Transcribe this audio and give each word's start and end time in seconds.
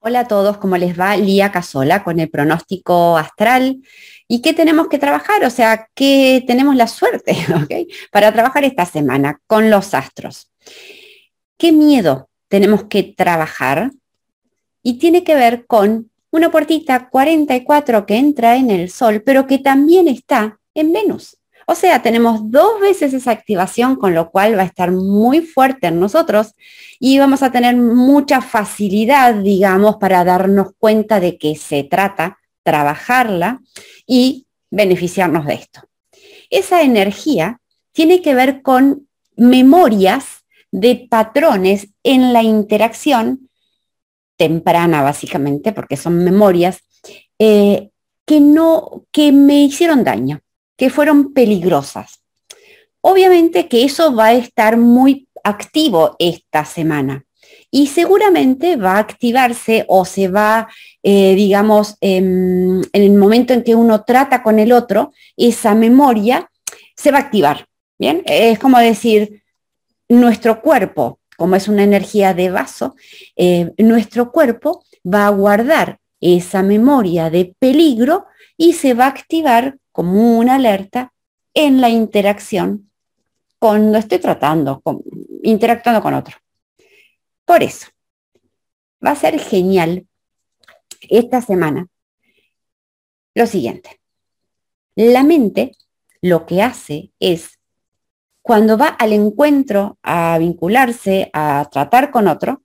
Hola 0.00 0.20
a 0.20 0.28
todos, 0.28 0.58
¿cómo 0.58 0.76
les 0.76 0.98
va? 0.98 1.16
Lía 1.16 1.50
Casola 1.50 2.04
con 2.04 2.20
el 2.20 2.30
pronóstico 2.30 3.16
astral. 3.16 3.82
¿Y 4.28 4.42
qué 4.42 4.52
tenemos 4.52 4.88
que 4.88 4.98
trabajar? 4.98 5.44
O 5.44 5.50
sea, 5.50 5.88
¿qué 5.94 6.44
tenemos 6.46 6.76
la 6.76 6.86
suerte 6.86 7.34
para 8.12 8.32
trabajar 8.32 8.64
esta 8.64 8.84
semana 8.84 9.40
con 9.46 9.70
los 9.70 9.94
astros? 9.94 10.52
¿Qué 11.56 11.72
miedo 11.72 12.28
tenemos 12.48 12.84
que 12.84 13.02
trabajar? 13.02 13.90
Y 14.82 14.98
tiene 14.98 15.24
que 15.24 15.34
ver 15.34 15.66
con 15.66 16.10
una 16.30 16.50
puertita 16.50 17.08
44 17.08 18.06
que 18.06 18.16
entra 18.16 18.56
en 18.56 18.70
el 18.70 18.90
Sol, 18.90 19.22
pero 19.24 19.46
que 19.46 19.58
también 19.58 20.08
está 20.08 20.60
en 20.74 20.92
Venus. 20.92 21.38
O 21.68 21.74
sea, 21.74 22.00
tenemos 22.00 22.48
dos 22.48 22.80
veces 22.80 23.12
esa 23.12 23.32
activación, 23.32 23.96
con 23.96 24.14
lo 24.14 24.30
cual 24.30 24.56
va 24.56 24.62
a 24.62 24.66
estar 24.66 24.92
muy 24.92 25.40
fuerte 25.40 25.88
en 25.88 25.98
nosotros 25.98 26.54
y 27.00 27.18
vamos 27.18 27.42
a 27.42 27.50
tener 27.50 27.76
mucha 27.76 28.40
facilidad, 28.40 29.34
digamos, 29.34 29.96
para 29.96 30.22
darnos 30.22 30.68
cuenta 30.78 31.18
de 31.18 31.38
qué 31.38 31.56
se 31.56 31.82
trata, 31.82 32.38
trabajarla 32.62 33.60
y 34.06 34.46
beneficiarnos 34.70 35.44
de 35.44 35.54
esto. 35.54 35.80
Esa 36.50 36.82
energía 36.82 37.60
tiene 37.90 38.22
que 38.22 38.36
ver 38.36 38.62
con 38.62 39.08
memorias 39.36 40.44
de 40.70 41.08
patrones 41.10 41.88
en 42.04 42.32
la 42.32 42.44
interacción 42.44 43.50
temprana, 44.36 45.02
básicamente, 45.02 45.72
porque 45.72 45.96
son 45.96 46.22
memorias 46.22 46.78
eh, 47.40 47.90
que 48.24 48.38
no, 48.38 49.04
que 49.10 49.32
me 49.32 49.64
hicieron 49.64 50.04
daño 50.04 50.42
que 50.76 50.90
fueron 50.90 51.32
peligrosas. 51.32 52.20
Obviamente 53.00 53.68
que 53.68 53.84
eso 53.84 54.14
va 54.14 54.26
a 54.26 54.34
estar 54.34 54.76
muy 54.76 55.28
activo 55.44 56.16
esta 56.18 56.64
semana 56.64 57.24
y 57.70 57.88
seguramente 57.88 58.76
va 58.76 58.92
a 58.92 58.98
activarse 58.98 59.84
o 59.88 60.04
se 60.04 60.28
va, 60.28 60.68
eh, 61.02 61.34
digamos, 61.34 61.96
en 62.00 62.82
el 62.92 63.12
momento 63.12 63.52
en 63.52 63.62
que 63.62 63.74
uno 63.74 64.02
trata 64.04 64.42
con 64.42 64.58
el 64.58 64.72
otro, 64.72 65.12
esa 65.36 65.74
memoria 65.74 66.50
se 66.96 67.10
va 67.10 67.18
a 67.18 67.22
activar. 67.22 67.66
Bien, 67.98 68.22
es 68.26 68.58
como 68.58 68.78
decir, 68.78 69.42
nuestro 70.08 70.60
cuerpo, 70.60 71.18
como 71.36 71.56
es 71.56 71.68
una 71.68 71.82
energía 71.82 72.34
de 72.34 72.50
vaso, 72.50 72.94
eh, 73.36 73.72
nuestro 73.78 74.30
cuerpo 74.30 74.84
va 75.04 75.26
a 75.26 75.30
guardar 75.30 75.98
esa 76.20 76.62
memoria 76.62 77.30
de 77.30 77.54
peligro 77.58 78.26
y 78.56 78.72
se 78.72 78.94
va 78.94 79.04
a 79.04 79.08
activar 79.08 79.78
como 79.92 80.38
una 80.38 80.56
alerta 80.56 81.12
en 81.54 81.80
la 81.80 81.88
interacción 81.88 82.90
cuando 83.58 83.98
estoy 83.98 84.18
tratando, 84.18 84.80
con, 84.80 85.02
interactuando 85.42 86.02
con 86.02 86.14
otro. 86.14 86.36
Por 87.44 87.62
eso, 87.62 87.88
va 89.04 89.12
a 89.12 89.16
ser 89.16 89.38
genial 89.38 90.06
esta 91.08 91.40
semana 91.40 91.88
lo 93.34 93.46
siguiente. 93.46 94.00
La 94.94 95.22
mente 95.22 95.72
lo 96.22 96.46
que 96.46 96.62
hace 96.62 97.12
es, 97.20 97.58
cuando 98.42 98.78
va 98.78 98.88
al 98.88 99.12
encuentro 99.12 99.98
a 100.02 100.38
vincularse, 100.38 101.30
a 101.32 101.68
tratar 101.70 102.10
con 102.10 102.28
otro, 102.28 102.62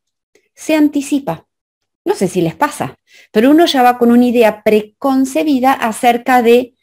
se 0.54 0.76
anticipa. 0.76 1.48
No 2.04 2.16
sé 2.16 2.28
si 2.28 2.42
les 2.42 2.56
pasa, 2.56 2.98
pero 3.32 3.52
uno 3.52 3.66
ya 3.66 3.84
va 3.84 3.98
con 3.98 4.12
una 4.12 4.26
idea 4.26 4.64
preconcebida 4.64 5.74
acerca 5.74 6.42
de 6.42 6.74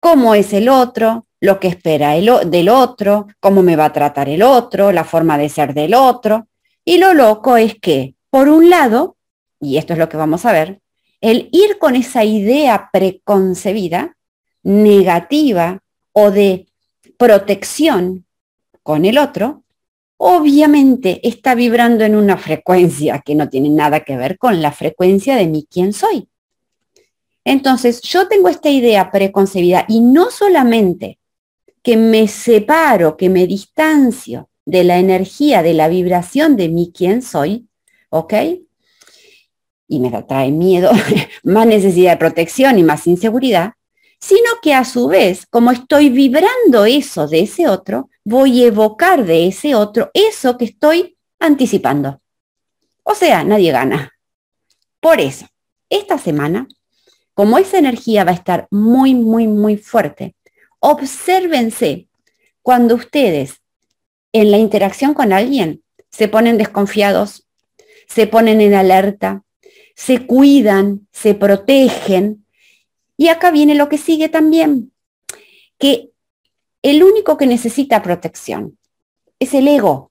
cómo 0.00 0.34
es 0.34 0.52
el 0.52 0.68
otro, 0.68 1.26
lo 1.40 1.60
que 1.60 1.68
espera 1.68 2.16
el, 2.16 2.30
del 2.50 2.68
otro, 2.68 3.28
cómo 3.40 3.62
me 3.62 3.76
va 3.76 3.86
a 3.86 3.92
tratar 3.92 4.28
el 4.28 4.42
otro, 4.42 4.90
la 4.90 5.04
forma 5.04 5.38
de 5.38 5.48
ser 5.48 5.74
del 5.74 5.94
otro. 5.94 6.48
Y 6.84 6.98
lo 6.98 7.14
loco 7.14 7.56
es 7.56 7.78
que, 7.80 8.14
por 8.30 8.48
un 8.48 8.70
lado, 8.70 9.16
y 9.60 9.76
esto 9.76 9.92
es 9.92 9.98
lo 9.98 10.08
que 10.08 10.16
vamos 10.16 10.44
a 10.44 10.52
ver, 10.52 10.80
el 11.20 11.48
ir 11.52 11.78
con 11.78 11.96
esa 11.96 12.24
idea 12.24 12.90
preconcebida, 12.92 14.16
negativa 14.62 15.80
o 16.12 16.30
de 16.30 16.66
protección 17.16 18.26
con 18.82 19.04
el 19.04 19.18
otro, 19.18 19.62
obviamente 20.18 21.26
está 21.26 21.54
vibrando 21.54 22.04
en 22.04 22.16
una 22.16 22.36
frecuencia 22.36 23.22
que 23.24 23.34
no 23.34 23.48
tiene 23.48 23.68
nada 23.68 24.00
que 24.00 24.16
ver 24.16 24.38
con 24.38 24.62
la 24.62 24.72
frecuencia 24.72 25.36
de 25.36 25.46
mi 25.46 25.66
quién 25.70 25.92
soy. 25.92 26.28
Entonces, 27.44 28.00
yo 28.02 28.26
tengo 28.26 28.48
esta 28.48 28.70
idea 28.70 29.10
preconcebida 29.10 29.84
y 29.88 30.00
no 30.00 30.30
solamente 30.30 31.18
que 31.82 31.96
me 31.96 32.26
separo, 32.26 33.16
que 33.16 33.28
me 33.28 33.46
distancio 33.46 34.48
de 34.64 34.82
la 34.82 34.98
energía, 34.98 35.62
de 35.62 35.74
la 35.74 35.86
vibración 35.86 36.56
de 36.56 36.68
mí 36.68 36.92
quién 36.92 37.22
soy, 37.22 37.68
¿ok? 38.10 38.34
Y 39.86 40.00
me 40.00 40.10
trae 40.24 40.50
miedo, 40.50 40.90
más 41.44 41.66
necesidad 41.66 42.12
de 42.12 42.16
protección 42.16 42.78
y 42.78 42.82
más 42.82 43.06
inseguridad, 43.06 43.74
sino 44.18 44.50
que 44.60 44.74
a 44.74 44.84
su 44.84 45.06
vez, 45.06 45.46
como 45.46 45.70
estoy 45.70 46.08
vibrando 46.08 46.84
eso 46.84 47.28
de 47.28 47.40
ese 47.42 47.68
otro, 47.68 48.10
voy 48.26 48.64
a 48.64 48.66
evocar 48.66 49.24
de 49.24 49.46
ese 49.46 49.76
otro 49.76 50.10
eso 50.12 50.58
que 50.58 50.64
estoy 50.64 51.16
anticipando. 51.38 52.20
O 53.04 53.14
sea, 53.14 53.44
nadie 53.44 53.70
gana. 53.70 54.12
Por 55.00 55.20
eso, 55.20 55.46
esta 55.88 56.18
semana 56.18 56.66
como 57.34 57.58
esa 57.58 57.76
energía 57.76 58.24
va 58.24 58.30
a 58.30 58.34
estar 58.34 58.66
muy, 58.70 59.14
muy, 59.14 59.46
muy 59.46 59.76
fuerte, 59.76 60.34
obsérvense 60.80 62.08
cuando 62.62 62.94
ustedes 62.94 63.60
en 64.32 64.50
la 64.50 64.56
interacción 64.56 65.12
con 65.12 65.34
alguien 65.34 65.84
se 66.10 66.28
ponen 66.28 66.56
desconfiados, 66.56 67.46
se 68.08 68.26
ponen 68.26 68.62
en 68.62 68.72
alerta, 68.72 69.44
se 69.94 70.26
cuidan, 70.26 71.06
se 71.12 71.34
protegen. 71.34 72.46
Y 73.18 73.28
acá 73.28 73.50
viene 73.50 73.74
lo 73.74 73.90
que 73.90 73.98
sigue 73.98 74.30
también, 74.30 74.92
que 75.78 76.12
el 76.90 77.02
único 77.02 77.36
que 77.36 77.46
necesita 77.46 78.02
protección 78.02 78.78
es 79.40 79.54
el 79.54 79.66
ego. 79.66 80.10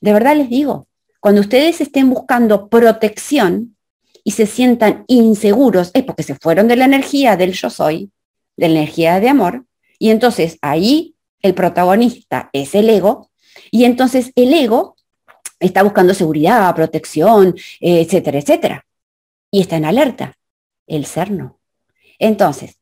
De 0.00 0.12
verdad 0.12 0.36
les 0.36 0.48
digo, 0.48 0.86
cuando 1.18 1.40
ustedes 1.40 1.80
estén 1.80 2.08
buscando 2.08 2.68
protección, 2.68 3.74
y 4.26 4.30
se 4.30 4.46
sientan 4.46 5.04
inseguros, 5.06 5.90
es 5.92 6.02
porque 6.02 6.22
se 6.22 6.34
fueron 6.36 6.66
de 6.66 6.76
la 6.76 6.86
energía 6.86 7.36
del 7.36 7.52
yo 7.52 7.68
soy, 7.68 8.10
de 8.56 8.68
la 8.68 8.78
energía 8.78 9.20
de 9.20 9.28
amor, 9.28 9.66
y 9.98 10.10
entonces 10.10 10.56
ahí 10.62 11.14
el 11.42 11.52
protagonista 11.54 12.48
es 12.52 12.74
el 12.74 12.88
ego, 12.88 13.30
y 13.70 13.84
entonces 13.84 14.32
el 14.34 14.54
ego 14.54 14.96
está 15.60 15.82
buscando 15.82 16.14
seguridad, 16.14 16.74
protección, 16.74 17.54
etcétera, 17.80 18.38
etcétera, 18.38 18.86
y 19.50 19.60
está 19.60 19.76
en 19.76 19.84
alerta. 19.84 20.36
El 20.86 21.06
ser 21.06 21.30
no. 21.30 21.58
Entonces, 22.18 22.78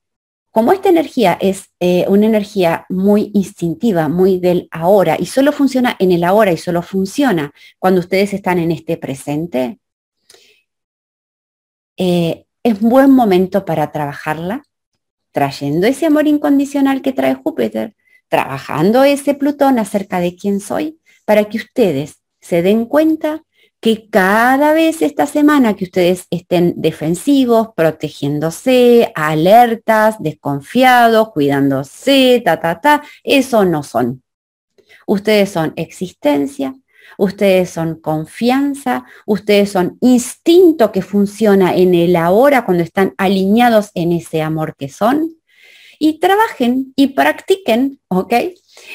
como 0.52 0.72
esta 0.72 0.90
energía 0.90 1.38
es 1.40 1.70
eh, 1.80 2.04
una 2.08 2.26
energía 2.26 2.84
muy 2.90 3.30
instintiva, 3.32 4.08
muy 4.08 4.38
del 4.38 4.68
ahora, 4.70 5.16
y 5.18 5.24
solo 5.24 5.50
funciona 5.50 5.96
en 5.98 6.12
el 6.12 6.22
ahora 6.24 6.52
y 6.52 6.58
solo 6.58 6.82
funciona 6.82 7.52
cuando 7.78 8.00
ustedes 8.00 8.34
están 8.34 8.58
en 8.58 8.70
este 8.70 8.98
presente, 8.98 9.80
eh, 11.96 12.44
es 12.62 12.80
buen 12.80 13.10
momento 13.12 13.64
para 13.64 13.90
trabajarla, 13.92 14.62
trayendo 15.32 15.86
ese 15.86 16.04
amor 16.04 16.26
incondicional 16.26 17.00
que 17.00 17.14
trae 17.14 17.34
Júpiter, 17.34 17.96
trabajando 18.28 19.04
ese 19.04 19.32
Plutón 19.32 19.78
acerca 19.78 20.20
de 20.20 20.36
quién 20.36 20.60
soy, 20.60 21.00
para 21.24 21.44
que 21.46 21.56
ustedes 21.56 22.20
se 22.42 22.60
den 22.60 22.84
cuenta 22.84 23.42
que 23.82 24.08
cada 24.08 24.72
vez 24.72 25.02
esta 25.02 25.26
semana 25.26 25.74
que 25.74 25.86
ustedes 25.86 26.28
estén 26.30 26.74
defensivos, 26.76 27.70
protegiéndose, 27.74 29.10
alertas, 29.16 30.22
desconfiados, 30.22 31.32
cuidándose, 31.32 32.40
ta, 32.44 32.60
ta, 32.60 32.80
ta, 32.80 33.02
eso 33.24 33.64
no 33.64 33.82
son. 33.82 34.22
Ustedes 35.04 35.50
son 35.50 35.72
existencia, 35.74 36.76
ustedes 37.18 37.70
son 37.70 37.96
confianza, 37.96 39.04
ustedes 39.26 39.72
son 39.72 39.98
instinto 40.00 40.92
que 40.92 41.02
funciona 41.02 41.74
en 41.74 41.96
el 41.96 42.14
ahora 42.14 42.64
cuando 42.64 42.84
están 42.84 43.14
alineados 43.18 43.90
en 43.94 44.12
ese 44.12 44.42
amor 44.42 44.76
que 44.76 44.88
son. 44.90 45.41
Y 46.04 46.18
trabajen 46.18 46.92
y 46.96 47.06
practiquen, 47.18 48.00
¿ok? 48.08 48.34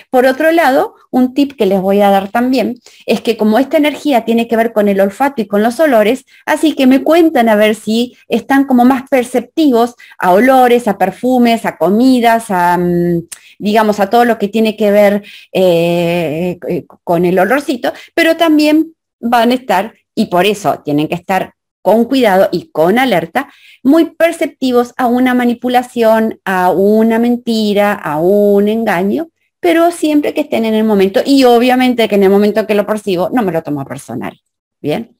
Por 0.10 0.26
otro 0.26 0.52
lado, 0.52 0.96
un 1.10 1.34
tip 1.34 1.54
que 1.58 1.66
les 1.66 1.80
voy 1.80 2.02
a 2.02 2.10
dar 2.10 2.28
también 2.28 2.76
es 3.06 3.22
que 3.22 3.38
como 3.38 3.60
esta 3.60 3.78
energía 3.78 4.26
tiene 4.26 4.50
que 4.50 4.58
ver 4.58 4.74
con 4.74 4.90
el 4.90 5.00
olfato 5.00 5.42
y 5.42 5.48
con 5.48 5.64
los 5.64 5.80
olores, 5.80 6.26
así 6.46 6.76
que 6.76 6.86
me 6.86 7.04
cuentan 7.04 7.48
a 7.48 7.56
ver 7.56 7.76
si 7.76 8.18
están 8.28 8.66
como 8.66 8.84
más 8.84 9.04
perceptivos 9.10 9.96
a 10.20 10.34
olores, 10.34 10.90
a 10.90 10.98
perfumes, 10.98 11.66
a 11.66 11.78
comidas, 11.78 12.48
a, 12.50 12.78
mm, 12.78 13.24
digamos, 13.58 14.02
a 14.02 14.10
todo 14.10 14.26
lo 14.26 14.38
que 14.38 14.50
tiene 14.50 14.76
que 14.76 14.92
ver 14.92 15.24
eh, 15.54 16.60
con 17.06 17.24
el 17.24 17.40
olorcito, 17.40 17.94
pero 18.16 18.36
también 18.36 18.94
van 19.22 19.52
a 19.52 19.54
estar, 19.54 19.94
y 20.14 20.26
por 20.26 20.46
eso 20.46 20.82
tienen 20.84 21.08
que 21.08 21.16
estar 21.16 21.54
con 21.88 22.04
cuidado 22.04 22.50
y 22.52 22.70
con 22.70 23.00
alerta, 23.00 23.50
muy 23.82 24.10
perceptivos 24.10 24.94
a 24.98 25.08
una 25.08 25.34
manipulación, 25.34 26.38
a 26.44 26.70
una 26.70 27.18
mentira, 27.18 27.94
a 27.94 28.20
un 28.20 28.68
engaño, 28.68 29.30
pero 29.62 29.90
siempre 29.92 30.34
que 30.34 30.42
estén 30.42 30.66
en 30.66 30.74
el 30.74 30.84
momento 30.84 31.22
y 31.26 31.46
obviamente 31.46 32.10
que 32.10 32.16
en 32.16 32.24
el 32.24 32.30
momento 32.30 32.68
que 32.68 32.76
lo 32.76 32.86
percibo 32.86 33.30
no 33.32 33.42
me 33.42 33.54
lo 33.54 33.64
tomo 33.64 33.86
personal. 33.86 34.38
Bien. 34.82 35.18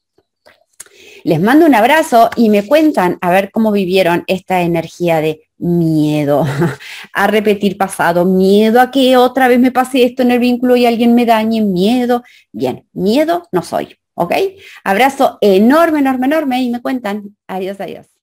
Les 1.24 1.40
mando 1.40 1.66
un 1.66 1.74
abrazo 1.74 2.30
y 2.36 2.50
me 2.50 2.68
cuentan 2.68 3.18
a 3.22 3.32
ver 3.32 3.50
cómo 3.50 3.72
vivieron 3.72 4.26
esta 4.28 4.62
energía 4.62 5.22
de 5.22 5.48
miedo 5.58 6.46
a 7.14 7.28
repetir 7.28 7.78
pasado, 7.78 8.26
miedo 8.26 8.82
a 8.82 8.92
que 8.92 9.16
otra 9.16 9.48
vez 9.48 9.60
me 9.62 9.72
pase 9.72 10.04
esto 10.04 10.22
en 10.22 10.32
el 10.32 10.40
vínculo 10.40 10.76
y 10.76 10.86
alguien 10.86 11.16
me 11.16 11.26
dañe, 11.26 11.62
miedo. 11.62 12.24
Bien, 12.52 12.86
miedo 12.92 13.48
no 13.54 13.62
soy. 13.62 13.98
¿Ok? 14.20 14.34
Abrazo 14.84 15.38
enorme, 15.42 16.00
enorme, 16.00 16.26
enorme 16.26 16.62
y 16.64 16.72
me 16.72 16.82
cuentan. 16.82 17.38
Adiós, 17.46 17.80
adiós. 17.80 18.17